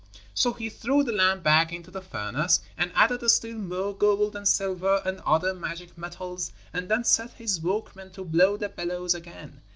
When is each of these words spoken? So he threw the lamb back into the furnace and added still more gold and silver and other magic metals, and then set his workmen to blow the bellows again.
So 0.33 0.53
he 0.53 0.67
threw 0.67 1.03
the 1.03 1.11
lamb 1.11 1.41
back 1.43 1.71
into 1.71 1.91
the 1.91 2.01
furnace 2.01 2.61
and 2.75 2.91
added 2.95 3.21
still 3.29 3.55
more 3.59 3.93
gold 3.95 4.35
and 4.35 4.47
silver 4.47 4.99
and 5.05 5.19
other 5.27 5.53
magic 5.53 5.95
metals, 5.95 6.51
and 6.73 6.89
then 6.89 7.03
set 7.03 7.33
his 7.33 7.61
workmen 7.61 8.09
to 8.13 8.25
blow 8.25 8.57
the 8.57 8.69
bellows 8.69 9.13
again. 9.13 9.61